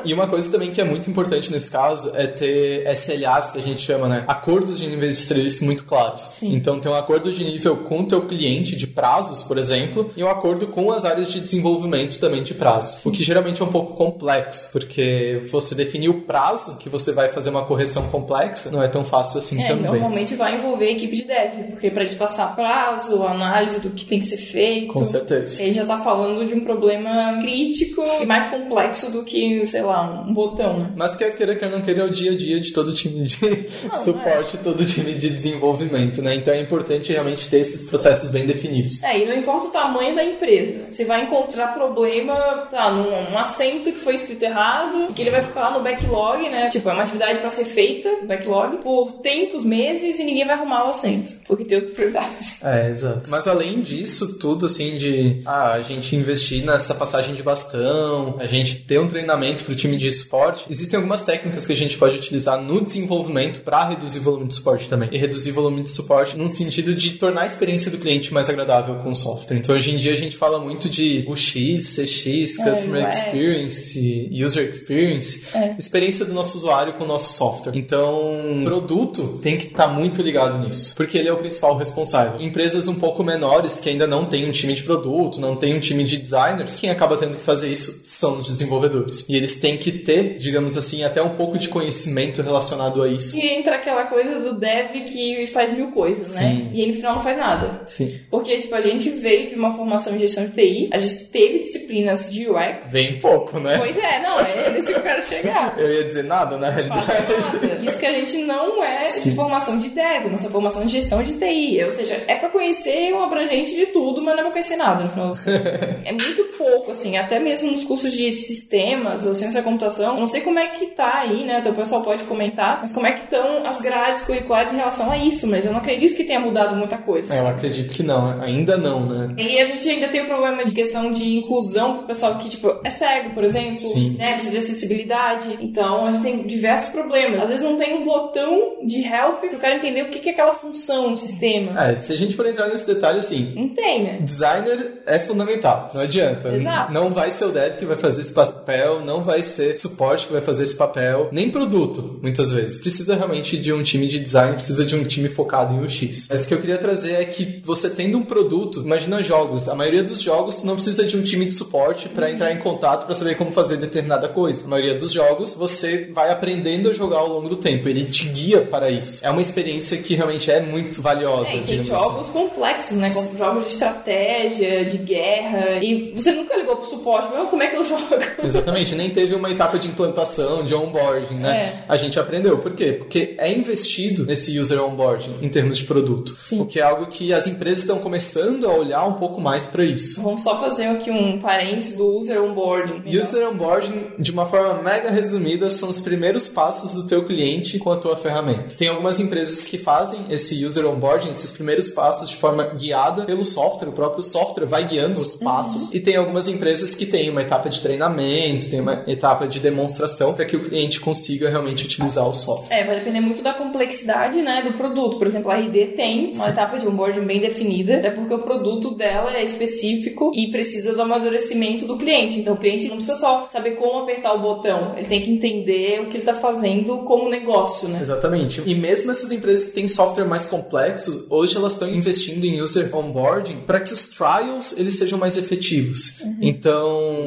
[0.05, 3.61] e uma coisa também que é muito importante nesse caso é ter SLAs, que a
[3.61, 4.23] gente chama, né?
[4.27, 6.23] Acordos de níveis de serviço muito claros.
[6.39, 6.53] Sim.
[6.53, 10.23] Então, tem um acordo de nível com o teu cliente de prazos, por exemplo, e
[10.23, 13.01] um acordo com as áreas de desenvolvimento também de prazos.
[13.01, 13.09] Sim.
[13.09, 17.29] O que geralmente é um pouco complexo, porque você definir o prazo que você vai
[17.29, 19.91] fazer uma correção complexa não é tão fácil assim é, também.
[19.91, 24.05] Normalmente vai envolver a equipe de dev, porque para eles passar prazo, análise do que
[24.05, 24.93] tem que ser feito.
[24.93, 25.61] Com certeza.
[25.61, 29.81] Ele já tá falando de um problema crítico crítico e mais complexo do que, sei
[29.81, 30.91] lá, um botão, né?
[30.95, 33.37] Mas quer queira, quer não queira, é o dia a dia de todo time de
[33.83, 34.59] não, suporte, é.
[34.63, 36.35] todo time de desenvolvimento, né?
[36.35, 39.03] Então é importante realmente ter esses processos bem definidos.
[39.03, 40.85] É, e não importa o tamanho da empresa.
[40.91, 42.35] Você vai encontrar problema
[42.71, 46.49] tá, num, num acento que foi escrito errado, que ele vai ficar lá no backlog,
[46.49, 46.69] né?
[46.69, 50.85] Tipo, é uma atividade para ser feita, backlog, por tempos, meses, e ninguém vai arrumar
[50.85, 52.63] o assento, porque tem outras prioridades.
[52.63, 53.29] É, exato.
[53.29, 58.47] Mas além disso tudo, assim, de ah, a gente investir nessa passagem de bastão, a
[58.47, 61.97] gente ter um treinamento para o time de suporte, existem algumas técnicas que a gente
[61.97, 65.09] pode utilizar no desenvolvimento para reduzir o volume de suporte também.
[65.11, 68.49] E reduzir o volume de suporte num sentido de tornar a experiência do cliente mais
[68.49, 69.57] agradável com o software.
[69.57, 74.69] Então, hoje em dia, a gente fala muito de UX, CX, é, Customer Experience, User
[74.69, 75.75] Experience, é.
[75.77, 77.73] experiência do nosso usuário com o nosso software.
[77.75, 82.41] Então, produto tem que estar tá muito ligado nisso, porque ele é o principal responsável.
[82.41, 85.79] Empresas um pouco menores que ainda não têm um time de produto, não têm um
[85.79, 89.25] time de designers, quem acaba tendo que fazer isso são os desenvolvedores.
[89.29, 93.37] E eles têm que ter, digamos assim, até um pouco de conhecimento relacionado a isso.
[93.37, 96.41] E entra aquela coisa do dev que faz mil coisas, né?
[96.41, 96.63] Sim.
[96.63, 96.71] né?
[96.73, 97.81] E ele no final não faz nada.
[97.85, 98.19] Sim.
[98.29, 101.59] Porque, tipo, a gente veio de uma formação em gestão de TI, a gente teve
[101.59, 102.91] disciplinas de UX.
[102.91, 103.77] Bem pouco, né?
[103.77, 105.75] Pois é, não, é nesse que eu quero chegar.
[105.79, 107.07] Eu ia dizer nada, na realidade.
[107.07, 107.79] Nada.
[107.83, 109.29] Isso que a gente não é Sim.
[109.29, 111.83] de formação de dev, nossa formação de gestão de TI.
[111.83, 115.03] Ou seja, é pra conhecer um abrangente de tudo, mas não é pra conhecer nada,
[115.03, 115.61] no final das contas.
[116.05, 120.19] é muito pouco, assim, até mesmo nos cursos de sistemas ou ciência da computação.
[120.19, 121.59] Não sei como é que tá aí, né?
[121.59, 125.11] Então o pessoal pode comentar, mas como é que estão as grades curriculares em relação
[125.11, 127.33] a isso, mas eu não acredito que tenha mudado muita coisa.
[127.33, 129.33] É, eu acredito que não, ainda não, né?
[129.37, 132.79] E a gente ainda tem o problema de questão de inclusão pro pessoal que, tipo,
[132.83, 134.15] é cego, por exemplo, Sim.
[134.17, 134.33] né?
[134.33, 135.57] Precisa de acessibilidade.
[135.61, 137.41] Então a gente tem diversos problemas.
[137.41, 140.53] Às vezes não tem um botão de help pro cara entender o que é aquela
[140.53, 141.89] função no sistema.
[141.89, 143.53] É, se a gente for entrar nesse detalhe, assim.
[143.55, 144.17] Não tem, né?
[144.21, 146.49] Designer é fundamental, não adianta.
[146.49, 146.93] Exato.
[146.93, 150.33] Não vai ser o dev que vai fazer esse papel, não vai ser suporte que
[150.33, 152.81] vai fazer esse papel, nem produto, muitas vezes.
[152.81, 156.27] Precisa realmente de um time de design, precisa de um time focado em UX.
[156.29, 159.75] Mas o que eu queria trazer é que você tendo um produto, imagina jogos, a
[159.75, 163.05] maioria dos jogos tu não precisa de um time de suporte para entrar em contato
[163.05, 164.65] para saber como fazer determinada coisa.
[164.65, 168.27] A maioria dos jogos você vai aprendendo a jogar ao longo do tempo, ele te
[168.27, 169.25] guia para isso.
[169.25, 171.51] É uma experiência que realmente é muito valiosa.
[171.51, 172.33] É, tem jogos assim.
[172.33, 173.09] complexos, né?
[173.09, 177.67] Como jogos de estratégia, de guerra, e você nunca ligou pro suporte, mas como é
[177.67, 178.07] que eu jogo?
[178.43, 181.57] Exatamente, nem teve uma etapa de implantação, de onboarding, né?
[181.57, 181.83] É.
[181.87, 182.57] A gente aprendeu.
[182.57, 182.93] Por quê?
[182.93, 186.35] Porque é investido nesse user onboarding em termos de produto.
[186.37, 186.61] Sim.
[186.61, 189.83] O que é algo que as empresas estão começando a olhar um pouco mais para
[189.83, 190.21] isso.
[190.21, 193.03] Vamos só fazer aqui um parênteses do user onboarding.
[193.05, 197.91] User onboarding, de uma forma mega resumida, são os primeiros passos do teu cliente com
[197.91, 198.75] a tua ferramenta.
[198.75, 203.45] Tem algumas empresas que fazem esse user onboarding, esses primeiros passos de forma guiada pelo
[203.45, 205.89] software, o próprio software vai guiando os passos.
[205.89, 205.95] Uhum.
[205.95, 210.33] E tem algumas empresas que têm uma etapa de treinamento, tem uma etapa de demonstração
[210.33, 212.75] para que o cliente consiga realmente utilizar o software.
[212.75, 215.17] É, vai depender muito da complexidade, né, do produto.
[215.17, 216.51] Por exemplo, a RD tem uma Sim.
[216.51, 221.01] etapa de onboarding bem definida, até porque o produto dela é específico e precisa do
[221.01, 222.39] amadurecimento do cliente.
[222.39, 226.01] Então, o cliente não precisa só saber como apertar o botão, ele tem que entender
[226.01, 227.99] o que ele está fazendo como negócio, né?
[228.01, 228.61] Exatamente.
[228.65, 232.93] E mesmo essas empresas que têm software mais complexo, hoje elas estão investindo em user
[232.95, 236.19] onboarding para que os trials eles sejam mais efetivos.
[236.21, 236.37] Uhum.
[236.41, 236.70] Então,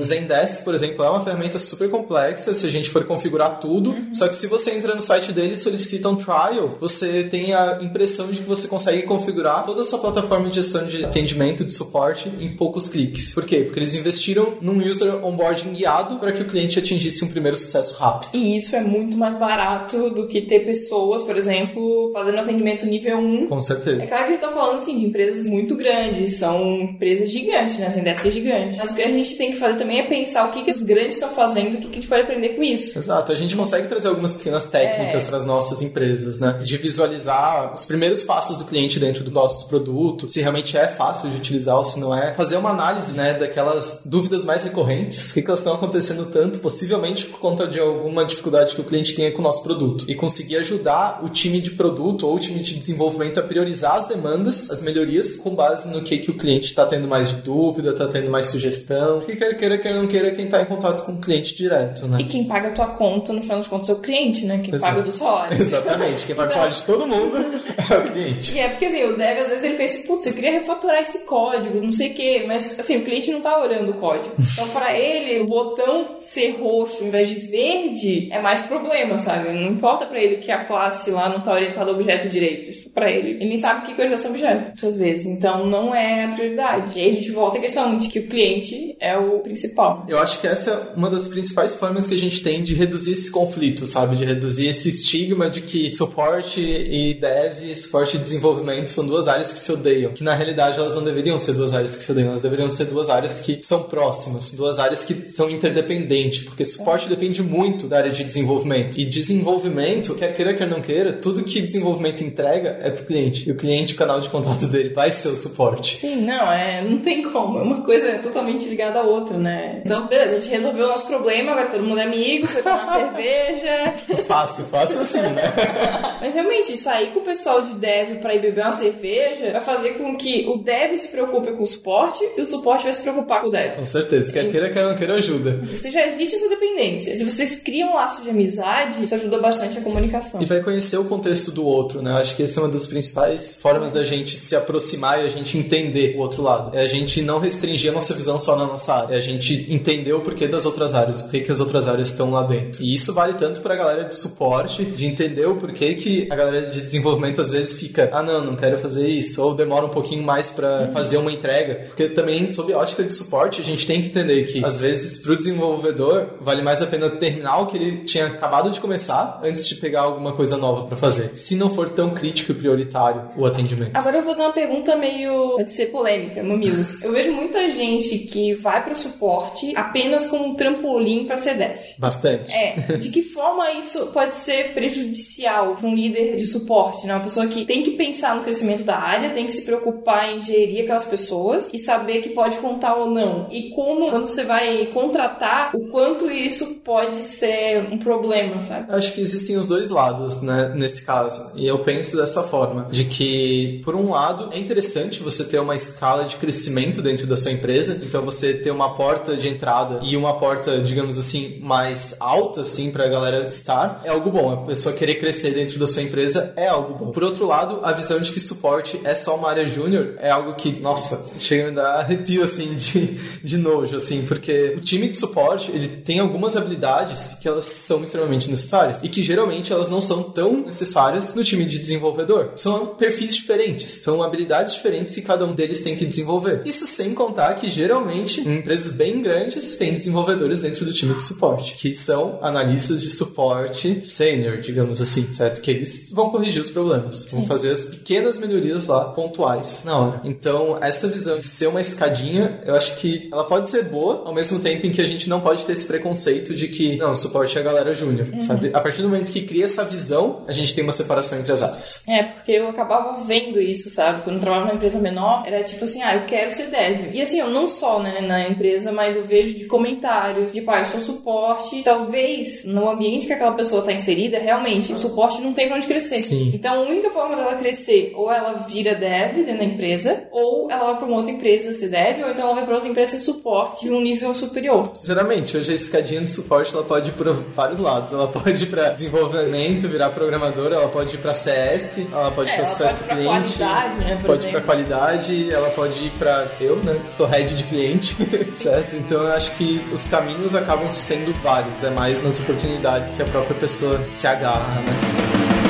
[0.03, 3.91] Zendesk, por exemplo, é uma ferramenta super complexa se a gente for configurar tudo.
[3.91, 4.15] Uhum.
[4.15, 7.79] Só que se você entra no site dele e solicita um trial, você tem a
[7.83, 11.73] impressão de que você consegue configurar toda a sua plataforma de gestão de atendimento, de
[11.73, 13.33] suporte em poucos cliques.
[13.33, 13.61] Por quê?
[13.61, 17.95] Porque eles investiram num user onboarding guiado para que o cliente atingisse um primeiro sucesso
[17.95, 18.31] rápido.
[18.33, 23.19] E isso é muito mais barato do que ter pessoas, por exemplo, fazendo atendimento nível
[23.19, 23.49] 1.
[23.49, 24.03] Com certeza.
[24.03, 27.79] É claro que a gente tá falando assim de empresas muito grandes, são empresas gigantes,
[27.79, 27.91] né?
[27.91, 28.79] Zendesk é gigante.
[28.79, 30.83] Mas o que a gente tem que fazer também é pensar o que, que os
[30.83, 32.99] grandes estão fazendo, o que, que a gente pode aprender com isso.
[32.99, 35.29] Exato, a gente consegue trazer algumas pequenas técnicas é.
[35.29, 36.61] para as nossas empresas, né?
[36.64, 41.31] De visualizar os primeiros passos do cliente dentro do nosso produto, se realmente é fácil
[41.31, 42.35] de utilizar ou se não é.
[42.35, 46.59] Fazer uma análise, né, daquelas dúvidas mais recorrentes, o que, que elas estão acontecendo tanto,
[46.61, 50.05] possivelmente por conta de alguma dificuldade que o cliente tenha com o nosso produto.
[50.09, 54.07] E conseguir ajudar o time de produto ou o time de desenvolvimento a priorizar as
[54.07, 57.90] demandas, as melhorias, com base no que, que o cliente está tendo mais de dúvida,
[57.90, 59.23] está tendo mais sugestão.
[59.25, 62.19] Que quer queira, quer não queira, quem está em contato com o cliente direto, né?
[62.21, 64.61] E quem paga a tua conta, no final das contas, é o cliente, né?
[64.63, 64.93] Quem Exato.
[64.93, 65.61] paga do salário.
[65.61, 66.27] Exatamente.
[66.27, 67.37] Quem paga o salário de todo mundo
[67.91, 68.55] é o cliente.
[68.55, 71.21] E é porque, assim, o dev, às vezes, ele pensa, putz, eu queria refatorar esse
[71.21, 72.45] código, não sei o quê.
[72.47, 74.35] Mas, assim, o cliente não tá olhando o código.
[74.53, 79.51] Então, para ele, o botão ser roxo em vez de verde é mais problema, sabe?
[79.51, 82.71] Não importa para ele que a classe lá não tá orientada ao objeto direito.
[82.71, 83.31] Isso pra ele.
[83.31, 85.27] Ele nem sabe que é esse objeto, às vezes.
[85.27, 86.99] Então, não é a prioridade.
[86.99, 90.07] E aí a gente volta à questão de que o cliente é o principal.
[90.09, 93.12] Eu acho que essa é uma das principais formas que a gente tem de reduzir
[93.12, 94.17] esse conflito, sabe?
[94.17, 99.53] De reduzir esse estigma de que suporte e dev, suporte e desenvolvimento são duas áreas
[99.53, 100.14] que se odeiam.
[100.14, 102.87] Que na realidade elas não deveriam ser duas áreas que se odeiam, elas deveriam ser
[102.87, 107.99] duas áreas que são próximas, duas áreas que são interdependentes, porque suporte depende muito da
[107.99, 108.99] área de desenvolvimento.
[108.99, 113.51] E desenvolvimento, quer queira, quer não queira, tudo que desenvolvimento entrega é pro cliente.
[113.51, 115.99] E o cliente, o canal de contato dele vai ser o suporte.
[115.99, 117.59] Sim, não, é, não tem como.
[117.59, 119.83] Uma coisa é totalmente ligada à outra, né?
[119.85, 122.87] Então, beleza, a gente resolveu o nosso problema, agora todo mundo é amigo, foi tomar
[122.93, 123.95] cerveja.
[124.27, 125.43] Fácil, fácil assim, né?
[126.21, 129.91] Mas realmente, sair com o pessoal de dev pra ir beber uma cerveja vai fazer
[129.95, 133.43] com que o dev se preocupe com o suporte e o suporte vai se preocupar
[133.43, 133.77] com o dev.
[133.77, 135.61] Com certeza, quer queira, quer não queira, ajuda.
[135.71, 137.17] Você já existe essa dependência.
[137.17, 140.41] Se vocês criam um laço de amizade, isso ajuda bastante a comunicação.
[140.41, 142.11] E vai conhecer o contexto do outro, né?
[142.11, 145.29] Eu acho que essa é uma das principais formas da gente se aproximar e a
[145.29, 146.77] gente entender o outro lado.
[146.77, 149.14] É a gente não restringir a nossa visão só na nossa área.
[149.14, 152.11] É a gente entender o porquê das outras áreas, o porquê que as outras áreas
[152.11, 152.83] estão lá dentro.
[152.83, 156.37] E isso vale tanto para a galera de suporte, de entender o porquê que a
[156.37, 159.90] galera de desenvolvimento às vezes fica, ah não, não quero fazer isso, ou demora um
[159.90, 161.87] pouquinho mais para fazer uma entrega.
[161.87, 165.18] Porque também, sob a ótica de suporte, a gente tem que entender que às vezes
[165.18, 169.66] pro desenvolvedor vale mais a pena terminar o que ele tinha acabado de começar antes
[169.68, 171.33] de pegar alguma coisa nova para fazer.
[171.35, 173.90] Se não for tão crítico e prioritário o atendimento.
[173.94, 175.57] Agora eu vou fazer uma pergunta meio.
[175.57, 177.03] pode ser polêmica, mamilos.
[177.03, 181.79] Eu vejo muita gente que vai para suporte apenas como um trampolim para dev.
[181.99, 182.53] Bastante.
[182.53, 182.97] É.
[182.97, 187.15] De que forma isso pode ser prejudicial para um líder de suporte, né?
[187.15, 190.41] Uma pessoa que tem que pensar no crescimento da área, tem que se preocupar em
[190.41, 193.49] gerir aquelas pessoas e saber que pode contar ou não.
[193.51, 198.93] E como, quando você vai contratar, o quanto isso pode ser um problema, sabe?
[198.93, 201.53] Acho que existem os dois lados, né, nesse caso.
[201.57, 205.75] E eu penso dessa forma, de que, por um lado, é interessante você ter uma
[205.75, 210.16] escala de crescimento dentro da sua empresa, então você ter uma porta de entrada e
[210.16, 214.50] uma porta, digamos assim, mais alta, assim, pra galera estar, é algo bom.
[214.50, 217.12] A pessoa querer crescer dentro da sua empresa é algo bom.
[217.12, 220.55] Por outro lado, a visão de que suporte é só uma área júnior é algo
[220.55, 225.09] que, nossa, chega a me dar arrepio, assim, de, de nojo, assim, porque o time
[225.09, 229.90] de suporte, ele tem algumas habilidades que elas são extremamente necessárias e que geralmente elas
[229.90, 232.53] não são tão necessárias no time de desenvolvedor.
[232.57, 236.62] São perfis diferentes, são habilidades diferentes que cada um deles tem que desenvolver.
[236.64, 241.25] Isso sem contar que geralmente em empresas bem grandes tem desenvolvedores dentro do time de
[241.25, 245.61] suporte, que são analistas de suporte sênior, digamos assim, certo?
[245.61, 250.21] Que eles vão corrigir os problemas, vão fazer as pequenas melhorias lá pontuais na hora.
[250.25, 254.35] Então, essa visão de ser uma escadinha, eu acho que ela pode ser boa, ao
[254.35, 257.57] mesmo tempo em que a gente não pode ter esse preconceito de que, não, suporte
[257.59, 258.71] é a galera júnior, sabe?
[258.73, 261.62] A partir do momento que cria essa visão, a gente tem uma separação entre as
[261.62, 262.03] áreas.
[262.07, 264.23] É, porque eu acabava vendo isso, sabe?
[264.23, 267.14] Quando eu trabalhava numa empresa menor, era tipo assim, ah, eu quero ser dev.
[267.14, 270.81] E assim, eu não só, né, na empresa, mas eu vejo de comentários, tipo, ah,
[270.81, 271.83] eu sou suporte.
[271.83, 275.87] Talvez no ambiente que aquela pessoa tá inserida, realmente, o suporte não tem pra onde
[275.87, 276.23] crescer.
[276.23, 276.51] Sim.
[276.55, 280.85] Então, a única forma dela crescer, ou ela vira dev dentro da empresa, ou ela
[280.85, 283.21] vai pra uma outra empresa ser dev, ou então ela vai pra outra empresa ser
[283.21, 284.91] suporte de um nível superior.
[284.95, 288.13] Sinceramente, hoje a escadinha de suporte ela pode ir para vários lados.
[288.13, 292.53] Ela pode ir para desenvolvimento, virar programadora, ela pode ir para CS, ela pode ir
[292.53, 294.63] É, para sucesso do cliente, qualidade, né, pode ir para exemplo.
[294.63, 298.97] qualidade, ela pode ir para eu, né, sou head de cliente, certo?
[298.97, 303.27] Então eu acho que os caminhos acabam sendo vários, é mais nas oportunidades que a
[303.27, 305.63] própria pessoa se agarra, né?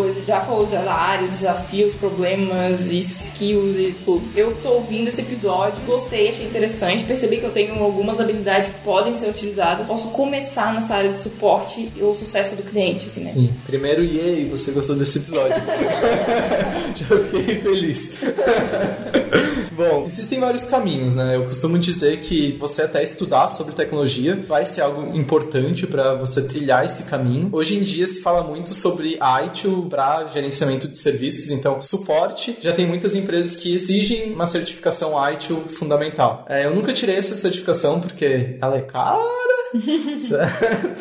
[0.00, 4.22] Coisas, já falou da área, desafios, problemas, skills e tudo.
[4.34, 8.80] Eu tô ouvindo esse episódio, gostei, achei interessante, percebi que eu tenho algumas habilidades que
[8.80, 9.88] podem ser utilizadas.
[9.88, 13.32] Posso começar nessa área de suporte e o sucesso do cliente, assim, né?
[13.34, 13.52] Sim.
[13.66, 15.56] Primeiro, yay, você gostou desse episódio.
[16.96, 18.10] Já fiquei feliz.
[19.80, 21.36] Bom, existem vários caminhos, né?
[21.36, 26.42] Eu costumo dizer que você até estudar sobre tecnologia vai ser algo importante para você
[26.42, 27.48] trilhar esse caminho.
[27.50, 32.58] Hoje em dia se fala muito sobre ITIL para gerenciamento de serviços, então suporte.
[32.60, 36.44] Já tem muitas empresas que exigem uma certificação ITIL fundamental.
[36.46, 39.49] É, eu nunca tirei essa certificação porque ela é cara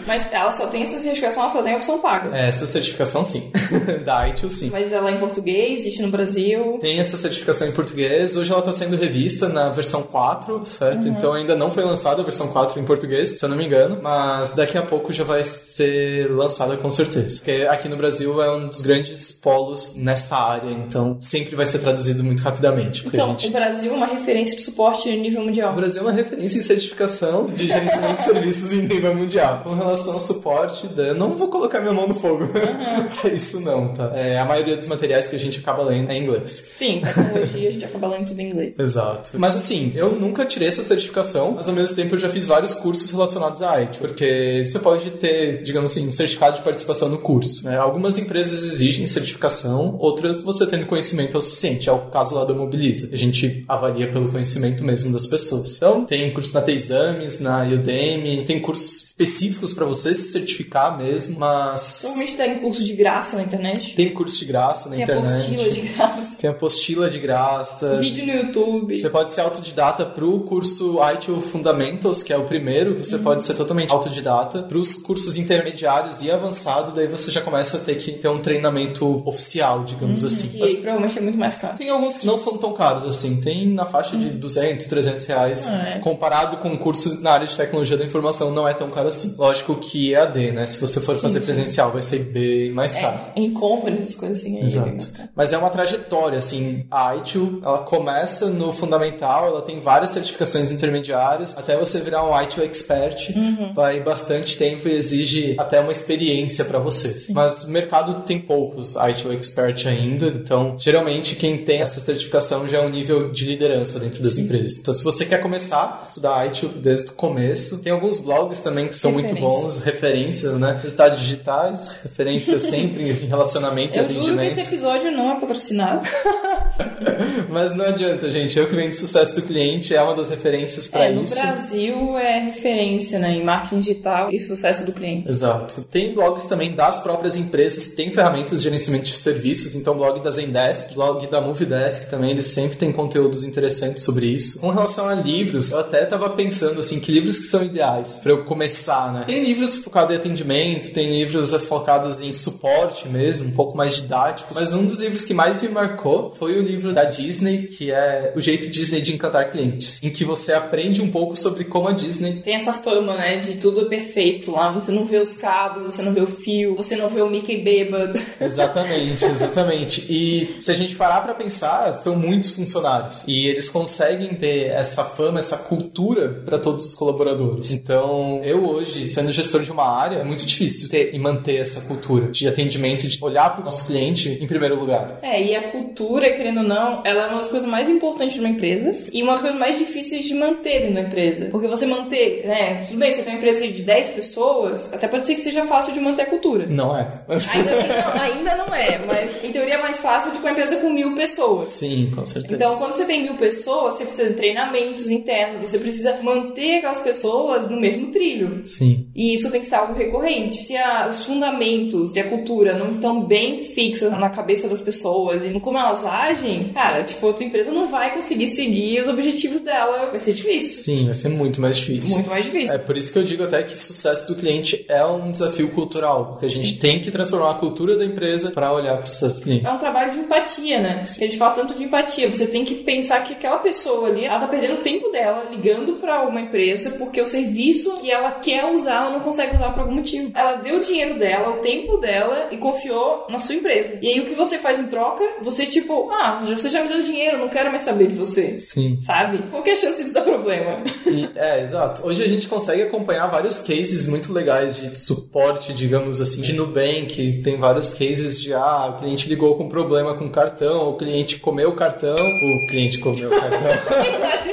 [0.05, 2.35] Mas ela só tem essa certificação, ela só tem a opção paga.
[2.35, 3.51] Essa certificação sim.
[4.05, 4.69] da ITIL sim.
[4.71, 6.77] Mas ela é em português, existe no Brasil.
[6.81, 8.35] Tem essa certificação em português.
[8.37, 11.03] Hoje ela está sendo revista na versão 4, certo?
[11.05, 11.09] Uhum.
[11.13, 13.99] Então ainda não foi lançada a versão 4 em português, se eu não me engano.
[14.01, 17.37] Mas daqui a pouco já vai ser lançada com certeza.
[17.37, 20.69] Porque aqui no Brasil é um dos grandes polos nessa área.
[20.69, 23.05] Então sempre vai ser traduzido muito rapidamente.
[23.07, 25.73] Então, gente- o Brasil é uma referência de suporte a nível mundial.
[25.73, 29.61] O Brasil é uma referência em certificação de gerenciamento de serviços em nível mundial.
[29.63, 32.47] Com relação ao suporte, eu não vou colocar minha mão no fogo
[33.21, 34.11] pra isso não, tá?
[34.15, 36.67] É, a maioria dos materiais que a gente acaba lendo é em inglês.
[36.75, 38.75] Sim, tecnologia, a gente acaba lendo tudo em inglês.
[38.79, 39.31] Exato.
[39.37, 42.75] Mas assim, eu nunca tirei essa certificação, mas ao mesmo tempo eu já fiz vários
[42.75, 47.17] cursos relacionados à IT, porque você pode ter, digamos assim, um certificado de participação no
[47.17, 47.65] curso.
[47.65, 47.77] né?
[47.77, 51.89] Algumas empresas exigem certificação, outras você tendo conhecimento é o suficiente.
[51.89, 53.09] É o caso lá da Mobiliza.
[53.11, 55.77] A gente avalia pelo conhecimento mesmo das pessoas.
[55.77, 61.37] Então, tem curso na T-Exames, na Udemy, tem cursos específicos para você se certificar mesmo,
[61.37, 63.93] mas Normalmente dá em curso de graça na internet.
[63.95, 65.27] tem curso de graça na Tem internet.
[65.35, 66.37] apostila de graça.
[66.39, 67.97] Tem apostila de graça.
[67.97, 68.97] Vídeo no YouTube.
[68.97, 73.23] Você pode ser autodidata pro curso ITIL Fundamentals, que é o primeiro, você Uhum.
[73.23, 74.63] pode ser totalmente autodidata.
[74.63, 79.21] Pros cursos intermediários e avançado, daí você já começa a ter que ter um treinamento
[79.27, 80.49] oficial, digamos assim.
[80.55, 81.77] E Mas provavelmente é muito mais caro.
[81.77, 85.67] tem alguns que não são tão caros assim, tem na faixa de 200, 300 reais.
[85.67, 85.99] Ah, é.
[85.99, 89.35] Comparado com um curso na área de tecnologia da informação, não é tão caro assim.
[89.37, 90.65] Lógico que é AD, né?
[90.65, 93.19] Se você for fazer presencial, vai ser bem mais caro.
[93.35, 94.59] É, em companies, essas coisas assim.
[94.59, 94.89] É Exato.
[95.13, 95.29] caro.
[95.35, 96.85] Mas é uma trajetória, assim.
[96.89, 102.41] A ITIL, ela começa no fundamental, ela tem várias certificações intermediárias, até você virar um
[102.41, 103.73] ITIL expert, Uhum.
[103.73, 107.25] vai bastante tempo e exige até uma experiência para você.
[107.29, 112.79] Mas o mercado tem poucos ITIL expert ainda, então geralmente quem tem essa certificação já
[112.79, 114.77] é um nível de liderança dentro das empresas.
[114.77, 118.28] Então se você quer começar a estudar ITIL desde o começo, tem alguns blogs
[118.61, 120.79] também que são muito bons, referências, né?
[120.81, 124.59] Resultados digitais, referência sempre em relacionamento e Eu juro que atendimento.
[124.59, 126.07] esse episódio não é patrocinado.
[127.49, 128.57] Mas não adianta, gente.
[128.57, 131.35] Eu que venho de sucesso do cliente é uma das referências para É, no isso.
[131.35, 135.29] Brasil é referência né, em marketing digital e sucesso do cliente.
[135.29, 135.81] Exato.
[135.83, 140.19] Tem blogs também das próprias empresas que têm ferramentas de gerenciamento de serviços, então blog
[140.21, 144.59] da Zendesk, blog da Movidesk também, eles sempre têm conteúdos interessantes sobre isso.
[144.59, 148.31] Com relação a livros, eu até tava pensando assim, que livros que são ideais para
[148.31, 149.23] eu começar, né?
[149.25, 154.55] Tem livros focados em atendimento, tem livros focados em suporte mesmo, um pouco mais didáticos,
[154.55, 158.33] mas um dos livros que mais me marcou foi o livro da Disney, que é
[158.35, 161.91] O Jeito Disney de Encantar Clientes, em que você aprende um pouco sobre como a
[161.91, 164.71] Disney Tem essa fama, né, de tudo perfeito lá.
[164.71, 167.57] Você não vê os cabos, você não vê o fio, você não vê o Mickey
[167.57, 168.19] bêbado.
[168.39, 170.05] Exatamente, exatamente.
[170.09, 175.03] E se a gente parar pra pensar, são muitos funcionários e eles conseguem ter essa
[175.03, 177.71] fama, essa cultura pra todos os colaboradores.
[177.71, 177.98] Então,
[178.43, 182.27] eu hoje, sendo gestor de uma área, é muito difícil ter e manter essa cultura
[182.27, 185.17] de atendimento, de olhar pro nosso cliente em primeiro lugar.
[185.21, 188.39] É, e a cultura, querendo ou não, ela é uma das coisas mais importantes de
[188.39, 191.47] uma empresa e uma das coisas mais difíceis de manter dentro da empresa.
[191.51, 195.25] Porque você manter, né, tudo bem, você tem uma empresa de 10 pessoas, até pode
[195.25, 196.65] ser que seja fácil de manter a cultura.
[196.67, 197.07] Não é?
[197.27, 200.77] Ainda assim, não, ainda não é, mas em teoria é mais fácil de uma empresa
[200.77, 201.65] com mil pessoas.
[201.65, 202.55] Sim, com certeza.
[202.55, 206.99] Então, quando você tem mil pessoas, você precisa de treinamentos internos, você precisa manter aquelas
[206.99, 208.61] pessoas no mesmo trilho.
[208.63, 209.07] Sim.
[209.15, 210.65] E isso tem que ser algo recorrente.
[210.65, 215.43] Se a- os fundamentos e a cultura não estão bem fixos na cabeça das pessoas
[215.45, 219.07] e no como elas agem, cara, tipo, a tua empresa não vai conseguir seguir os
[219.07, 220.07] objetivos dela.
[220.09, 220.83] Vai ser difícil.
[220.83, 222.15] Sim, vai ser muito mais difícil.
[222.15, 222.73] Muito mais difícil.
[222.73, 226.27] É por isso que eu digo até que sucesso do cliente é um desafio cultural,
[226.27, 229.37] porque a gente tem que transformar a cultura da empresa para olhar para o sucesso
[229.37, 229.65] do cliente.
[229.65, 231.01] É um trabalho de empatia, né?
[231.01, 232.29] A gente fala tanto de empatia.
[232.31, 235.93] Você tem que pensar que aquela pessoa ali, ela tá perdendo o tempo dela ligando
[235.93, 239.81] pra uma empresa porque o serviço que ela quer usar, ela não consegue usar por
[239.81, 240.31] algum motivo.
[240.35, 243.97] Ela deu o dinheiro dela, o tempo dela e confiou na sua empresa.
[244.01, 245.23] E aí o que você faz em troca?
[245.41, 248.59] Você tipo, ah, você já me deu dinheiro, não quero mais saber de você.
[248.59, 248.97] Sim.
[249.01, 249.39] Sabe?
[249.51, 250.77] Qual que é a chance disso dar problema?
[251.05, 252.05] E- é, exato.
[252.05, 257.41] Hoje a gente consegue acompanhar vários cases muito legais de suporte, digamos assim, de Nubank.
[257.43, 261.37] Tem vários cases de, ah, o cliente ligou com problema com o cartão, o cliente
[261.39, 263.59] comeu o cartão, o cliente comeu o cartão.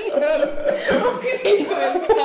[0.86, 2.15] O cliente comendo cartão.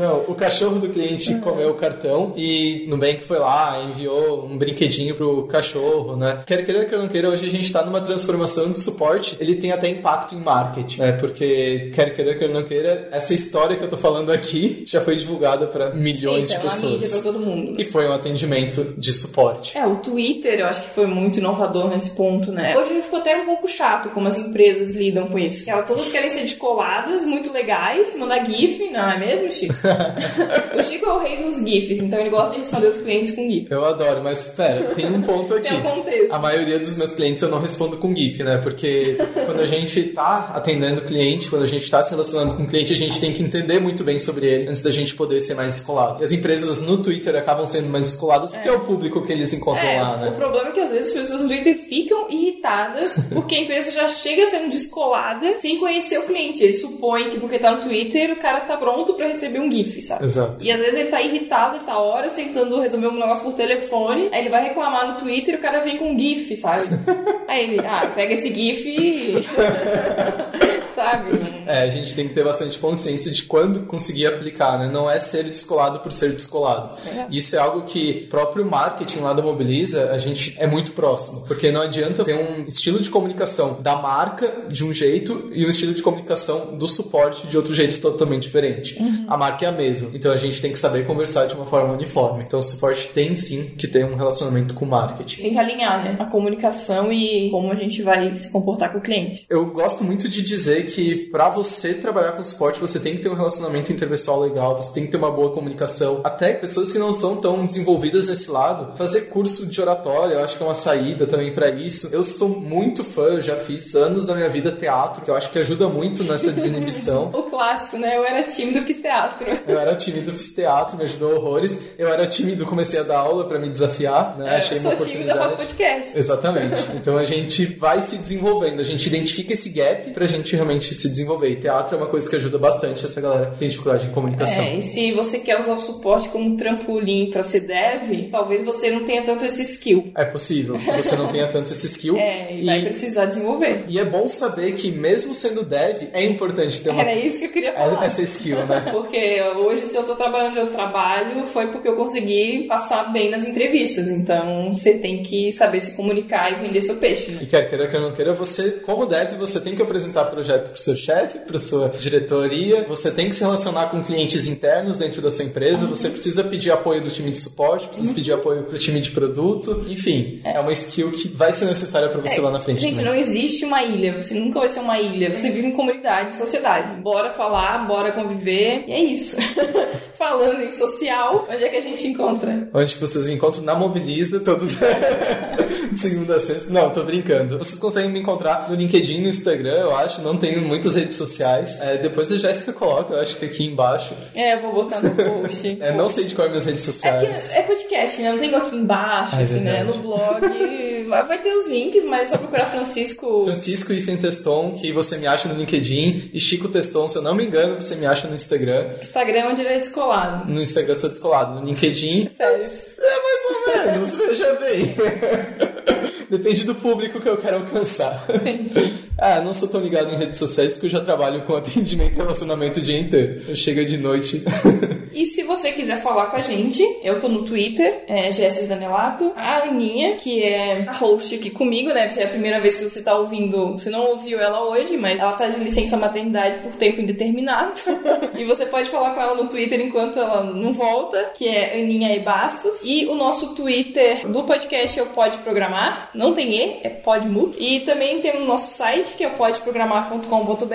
[0.00, 5.14] Não, o cachorro do cliente comeu o cartão e Nubank foi lá, enviou um brinquedinho
[5.14, 6.42] pro cachorro, né?
[6.46, 9.72] Quer queira, quer não queira, hoje a gente tá numa transformação de suporte, ele tem
[9.72, 11.12] até impacto em marketing, né?
[11.12, 15.16] Porque, quer queira, quer não queira, essa história que eu tô falando aqui já foi
[15.16, 17.22] divulgada para milhões Sim, de é uma mídia pra pessoas.
[17.22, 17.78] todo mundo.
[17.78, 19.76] E foi um atendimento de suporte.
[19.76, 22.74] É, o Twitter eu acho que foi muito inovador nesse ponto, né?
[22.74, 25.68] Hoje ficou até um pouco chato como as empresas lidam com isso.
[25.68, 29.74] Elas todas querem ser descoladas, muito legais, mandar GIF, não é mesmo, Chico?
[30.78, 33.48] o Chico é o rei dos GIFs, então ele gosta de responder os clientes com
[33.48, 33.70] GIF.
[33.70, 35.68] Eu adoro, mas espera, tem um ponto aqui.
[35.68, 36.32] Tem um contexto.
[36.32, 38.58] A maioria dos meus clientes eu não respondo com GIF, né?
[38.58, 42.64] Porque quando a gente tá atendendo o cliente, quando a gente tá se relacionando com
[42.64, 45.40] o cliente, a gente tem que entender muito bem sobre ele antes da gente poder
[45.40, 46.22] ser mais descolado.
[46.22, 49.32] E as empresas no Twitter acabam sendo mais descoladas porque é, é o público que
[49.32, 50.28] eles encontram é, lá, né?
[50.28, 53.90] O problema é que às vezes as pessoas no Twitter ficam irritadas porque a empresa
[53.90, 56.62] já chega sendo descolada sem conhecer o cliente.
[56.62, 59.79] Ele supõe que porque tá no Twitter, o cara tá pronto para receber um GIF,
[59.84, 60.24] sabe?
[60.24, 60.64] Exato.
[60.64, 64.28] E às vezes ele tá irritado, ele tá horas tentando resolver um negócio por telefone,
[64.32, 66.88] aí ele vai reclamar no Twitter e o cara vem com um GIF, sabe?
[67.48, 69.46] aí ele, ah, pega esse GIF e.
[70.94, 71.30] sabe?
[71.66, 74.88] É, a gente tem que ter bastante consciência de quando conseguir aplicar, né?
[74.88, 76.90] Não é ser descolado por ser descolado.
[77.06, 77.26] É.
[77.30, 81.44] Isso é algo que próprio marketing lá da Mobiliza, a gente é muito próximo.
[81.46, 85.68] Porque não adianta ter um estilo de comunicação da marca de um jeito e um
[85.68, 89.00] estilo de comunicação do suporte de outro jeito totalmente diferente.
[89.00, 89.26] Uhum.
[89.28, 90.10] A marca é a mesma.
[90.14, 92.44] Então a gente tem que saber conversar de uma forma uniforme.
[92.44, 95.42] Então o suporte tem sim que ter um relacionamento com o marketing.
[95.42, 96.16] Tem que alinhar, né?
[96.18, 99.46] A comunicação e como a gente vai se comportar com o cliente.
[99.48, 103.28] Eu gosto muito de dizer que para você trabalhar com suporte, você tem que ter
[103.28, 106.20] um relacionamento interpessoal legal, você tem que ter uma boa comunicação.
[106.24, 110.56] Até pessoas que não são tão desenvolvidas nesse lado, fazer curso de oratória, eu acho
[110.56, 112.08] que é uma saída também para isso.
[112.12, 115.50] Eu sou muito fã, eu já fiz anos da minha vida teatro, que eu acho
[115.50, 117.30] que ajuda muito nessa desinibição.
[117.32, 118.16] o clássico, né?
[118.16, 119.46] Eu era tímido, fiz teatro.
[119.66, 121.82] Eu era tímido, fiz teatro, me ajudou horrores.
[121.98, 124.54] Eu era tímido, comecei a dar aula para me desafiar, né?
[124.54, 126.18] É, Achei eu uma tímida, faço podcast.
[126.18, 126.88] Exatamente.
[126.94, 131.08] Então a gente vai se desenvolvendo, a gente identifica esse gap pra gente realmente se
[131.08, 131.50] desenvolver.
[131.50, 134.62] E teatro é uma coisa que ajuda bastante essa galera que tem dificuldade em comunicação.
[134.62, 138.90] É, e se você quer usar o suporte como trampolim para ser dev, talvez você
[138.90, 140.10] não tenha tanto esse skill.
[140.14, 142.16] É possível que você não tenha tanto esse skill.
[142.30, 143.84] É, e, e vai precisar desenvolver.
[143.88, 147.00] E é bom saber que mesmo sendo dev, é importante ter uma...
[147.00, 148.04] Era isso que eu queria falar.
[148.04, 148.84] Essa skill, né?
[148.92, 153.30] porque hoje, se eu tô trabalhando onde eu trabalho, foi porque eu consegui passar bem
[153.30, 154.08] nas entrevistas.
[154.08, 157.32] Então, você tem que saber se comunicar e vender seu peixe.
[157.32, 157.40] Né?
[157.42, 160.80] E quer queira, quer não queira, você, como dev, você tem que apresentar projeto pro
[160.80, 165.30] seu chefe, para sua diretoria, você tem que se relacionar com clientes internos dentro da
[165.30, 165.90] sua empresa, uhum.
[165.90, 168.14] você precisa pedir apoio do time de suporte, precisa uhum.
[168.14, 172.08] pedir apoio do time de produto, enfim, é, é uma skill que vai ser necessária
[172.08, 172.80] para você é, lá na frente.
[172.80, 176.34] Gente, não existe uma ilha, você nunca vai ser uma ilha, você vive em comunidade,
[176.34, 177.00] sociedade.
[177.00, 179.29] Bora falar, bora conviver, e é isso.
[180.16, 182.68] Falando em social, onde é que a gente encontra?
[182.74, 183.62] Onde que vocês me encontram?
[183.62, 184.66] Na Mobiliza, todo
[185.96, 186.70] segunda a sexta.
[186.70, 187.56] Não, tô brincando.
[187.56, 191.80] Vocês conseguem me encontrar no LinkedIn, no Instagram, eu acho, não tenho muitas redes sociais.
[191.80, 194.14] É, depois a Jéssica coloca, eu acho que aqui embaixo.
[194.34, 195.78] É, eu vou botar no post.
[195.80, 197.52] é, não sei de qual é minhas redes sociais.
[197.52, 198.32] É, é podcast, né?
[198.32, 199.84] Não tem aqui embaixo, ah, é assim, né?
[199.84, 200.89] No blog.
[201.10, 203.44] Vai ter os links, mas é só procurar Francisco.
[203.44, 206.30] Francisco e Teston, que você me acha no LinkedIn.
[206.32, 208.94] E Chico Teston, se eu não me engano, você me acha no Instagram.
[209.00, 210.50] Instagram é onde ele é descolado.
[210.50, 211.60] No Instagram eu sou descolado.
[211.60, 212.28] No LinkedIn.
[212.28, 212.64] Sério?
[212.64, 215.90] É mais ou menos, veja bem.
[216.30, 218.24] Depende do público que eu quero alcançar.
[219.18, 222.16] ah, não sou tão ligado em redes sociais porque eu já trabalho com atendimento e
[222.16, 223.56] relacionamento o dia inteiro.
[223.56, 224.44] Chega de noite.
[225.12, 229.32] e se você quiser falar com a gente, eu tô no Twitter, é Jéssica Zanelato.
[229.34, 232.08] A Aninha, que é a host aqui comigo, né?
[232.16, 233.72] É a primeira vez que você tá ouvindo.
[233.72, 237.80] Você não ouviu ela hoje, mas ela tá de licença maternidade por tempo indeterminado.
[238.38, 242.14] e você pode falar com ela no Twitter enquanto ela não volta, que é Aninha
[242.14, 242.82] e Bastos.
[242.84, 247.54] E o nosso Twitter do podcast é o Pode Programar não tem E, é Podmu.
[247.56, 250.74] E também tem o nosso site, que é podprogramar.com.br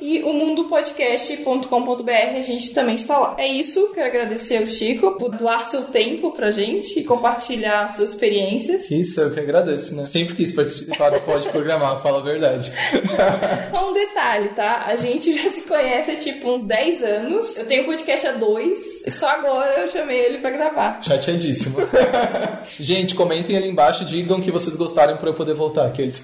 [0.00, 3.34] e o mundopodcast.com.br, a gente também está lá.
[3.36, 8.10] É isso, quero agradecer ao Chico por doar seu tempo pra gente e compartilhar suas
[8.10, 8.88] experiências.
[8.88, 10.04] Isso, eu que agradeço, né?
[10.04, 12.72] Sempre quis participar do Pode Programar, fala a verdade.
[13.72, 14.84] Só um detalhe, tá?
[14.86, 17.58] A gente já se conhece há tipo uns 10 anos.
[17.58, 21.02] Eu tenho podcast há dois, só agora eu chamei ele pra gravar.
[21.02, 21.78] Chateadíssimo.
[22.78, 25.86] gente, comentem ali embaixo, digam que vocês gostarem pra eu poder voltar.
[25.86, 26.22] Aqueles.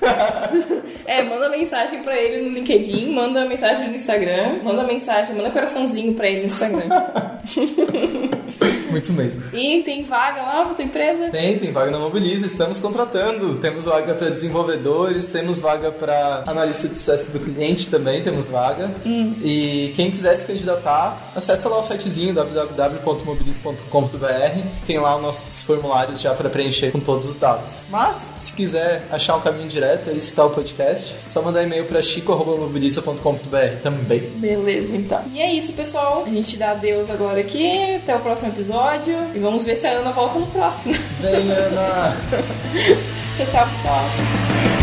[1.07, 6.15] é, manda mensagem pra ele no LinkedIn, manda mensagem no Instagram, manda mensagem, manda coraçãozinho
[6.15, 6.89] pra ele no Instagram.
[9.01, 9.31] Muito bem.
[9.53, 11.29] E tem vaga lá pra tua empresa?
[11.31, 13.57] Tem, tem vaga na Mobiliza, estamos contratando.
[13.57, 18.91] Temos vaga para desenvolvedores, temos vaga para analista de sucesso do cliente também, temos vaga.
[19.07, 19.35] Hum.
[19.43, 26.21] E quem quiser se candidatar, acessa lá o sitezinho www.mobiliza.com.br, tem lá os nossos formulários
[26.21, 27.85] já para preencher com todos os dados.
[27.89, 32.03] Mas, se quiser achar um caminho direto, aí citar o podcast, só mandar e-mail para
[32.03, 34.21] chico.mobiliza.com.br também.
[34.37, 35.23] Beleza, então.
[35.33, 36.25] E é isso, pessoal.
[36.27, 37.95] A gente dá adeus agora aqui.
[37.97, 39.19] Até o próximo episódio episódio.
[39.35, 40.95] E vamos ver se a Ana volta no próximo.
[41.21, 42.17] Vem, Ana!
[43.37, 44.80] tchau, tchau, pessoal.